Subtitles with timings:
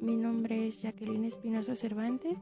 [0.00, 2.38] Mi nombre es Jacqueline Espinosa Cervantes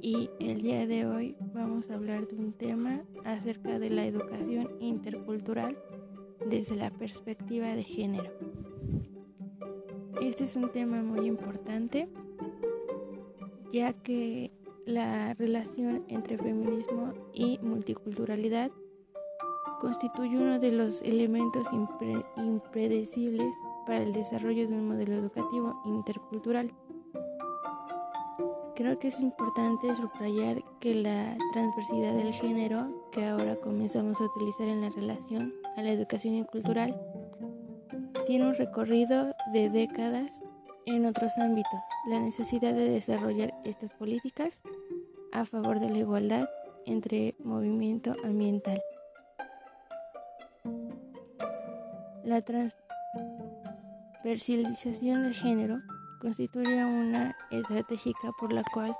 [0.00, 4.70] y el día de hoy vamos a hablar de un tema acerca de la educación
[4.80, 5.76] intercultural
[6.48, 8.30] desde la perspectiva de género.
[10.22, 12.08] Este es un tema muy importante
[13.70, 14.52] ya que
[14.86, 18.70] la relación entre feminismo y multiculturalidad
[19.80, 21.68] constituye uno de los elementos
[22.36, 23.54] impredecibles
[23.86, 26.72] para el desarrollo de un modelo educativo intercultural.
[28.74, 34.66] Creo que es importante subrayar que la transversidad del género, que ahora comenzamos a utilizar
[34.66, 36.98] en la relación a la educación cultural,
[38.26, 40.42] tiene un recorrido de décadas
[40.86, 41.80] en otros ámbitos.
[42.08, 44.62] La necesidad de desarrollar estas políticas
[45.32, 46.48] a favor de la igualdad
[46.86, 48.80] entre movimiento ambiental.
[52.24, 52.40] La
[54.22, 55.82] transversalización del género
[56.20, 58.96] constituye una estratégica por la cual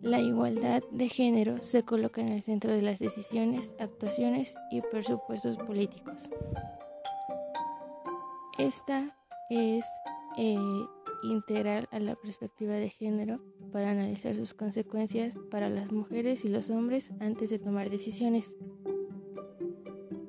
[0.00, 5.56] la igualdad de género se coloca en el centro de las decisiones, actuaciones y presupuestos
[5.56, 6.30] políticos.
[8.58, 9.16] Esta
[9.50, 9.84] es
[10.36, 10.56] eh,
[11.24, 13.40] integral a la perspectiva de género
[13.72, 18.54] para analizar sus consecuencias para las mujeres y los hombres antes de tomar decisiones.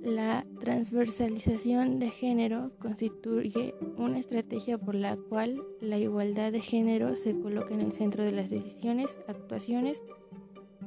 [0.03, 7.37] La transversalización de género constituye una estrategia por la cual la igualdad de género se
[7.37, 10.05] coloca en el centro de las decisiones, actuaciones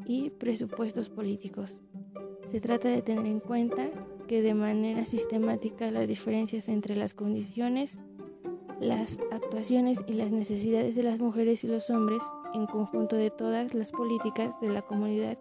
[0.06, 1.76] y presupuestos políticos.
[2.50, 3.90] Se trata de tener en cuenta
[4.26, 7.98] que de manera sistemática las diferencias entre las condiciones,
[8.80, 12.22] las actuaciones y las necesidades de las mujeres y los hombres
[12.54, 15.38] en conjunto de todas las políticas de la comunidad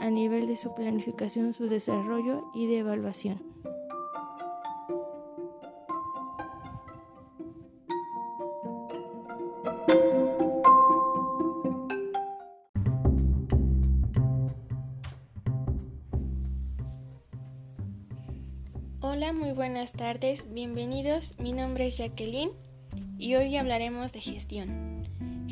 [0.00, 3.42] a nivel de su planificación, su desarrollo y de evaluación.
[19.00, 21.34] Hola, muy buenas tardes, bienvenidos.
[21.38, 22.52] Mi nombre es Jacqueline
[23.18, 24.97] y hoy hablaremos de gestión.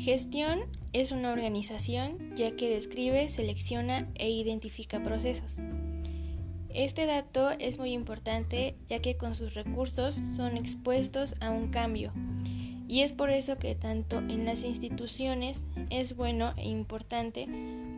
[0.07, 0.61] Gestión
[0.93, 5.57] es una organización ya que describe, selecciona e identifica procesos.
[6.69, 12.13] Este dato es muy importante ya que con sus recursos son expuestos a un cambio
[12.87, 17.49] y es por eso que tanto en las instituciones es bueno e importante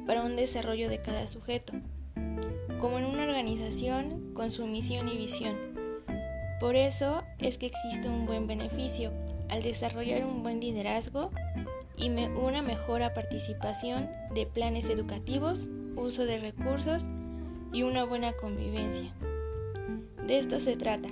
[0.07, 1.73] para un desarrollo de cada sujeto,
[2.81, 5.55] como en una organización con su misión y visión.
[6.59, 9.13] Por eso es que existe un buen beneficio
[9.49, 11.29] al desarrollar un buen liderazgo
[11.99, 17.05] y una mejora participación de planes educativos, uso de recursos
[17.73, 19.13] y una buena convivencia.
[20.25, 21.09] De esto se trata.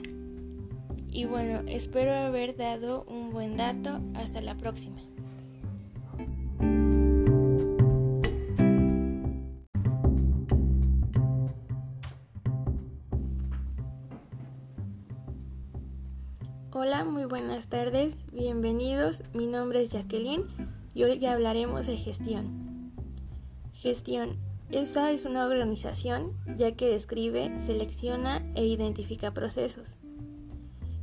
[1.10, 4.00] Y bueno, espero haber dado un buen dato.
[4.16, 5.02] Hasta la próxima.
[16.72, 19.24] Hola, muy buenas tardes, bienvenidos.
[19.34, 20.46] Mi nombre es Jacqueline
[20.98, 22.92] y hoy hablaremos de gestión.
[23.72, 24.38] Gestión.
[24.72, 29.98] Esta es una organización ya que describe, selecciona e identifica procesos.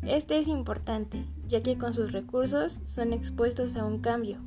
[0.03, 4.39] Este es importante ya que con sus recursos son expuestos a un cambio.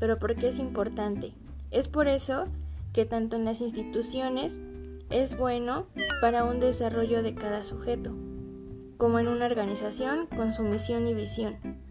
[0.00, 1.34] Pero ¿por qué es importante?
[1.70, 2.46] Es por eso
[2.94, 4.58] que tanto en las instituciones
[5.10, 5.86] es bueno
[6.22, 8.14] para un desarrollo de cada sujeto,
[8.96, 11.81] como en una organización con su misión y visión.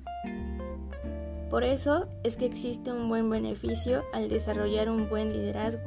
[1.52, 5.84] Por eso es que existe un buen beneficio al desarrollar un buen liderazgo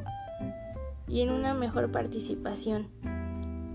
[1.09, 2.89] y en una mejor participación,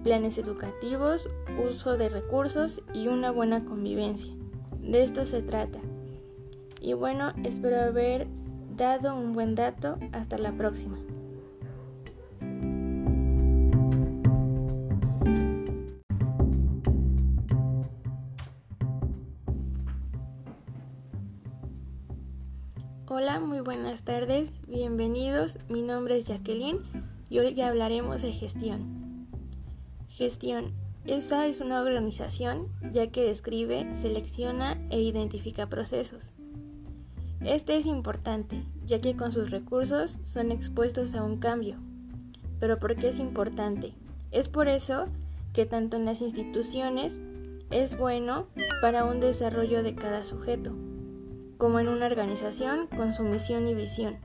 [0.04, 1.28] planes educativos,
[1.68, 4.32] uso de recursos y una buena convivencia.
[4.84, 5.80] De esto se trata.
[6.80, 8.28] Y bueno, espero haber
[8.78, 9.98] dado un buen dato.
[10.12, 11.00] Hasta la próxima.
[23.12, 25.58] Hola, muy buenas tardes, bienvenidos.
[25.68, 26.78] Mi nombre es Jacqueline
[27.28, 29.28] y hoy hablaremos de gestión.
[30.10, 30.74] Gestión.
[31.06, 36.34] Esta es una organización ya que describe, selecciona e identifica procesos.
[37.42, 41.78] Este es importante ya que con sus recursos son expuestos a un cambio.
[42.60, 43.96] Pero ¿por qué es importante?
[44.30, 45.08] Es por eso
[45.52, 47.20] que tanto en las instituciones
[47.72, 48.46] es bueno
[48.84, 50.76] para un desarrollo de cada sujeto
[51.60, 54.16] como en una organización con su misión y visión.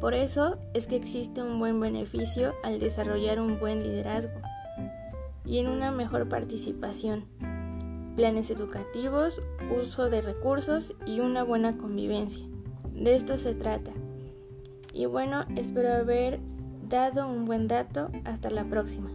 [0.00, 4.40] Por eso es que existe un buen beneficio al desarrollar un buen liderazgo
[5.44, 7.24] y en una mejor participación,
[8.14, 9.42] planes educativos,
[9.76, 12.46] uso de recursos y una buena convivencia.
[12.94, 13.90] De esto se trata.
[14.94, 16.38] Y bueno, espero haber
[16.88, 18.10] dado un buen dato.
[18.24, 19.10] Hasta la próxima.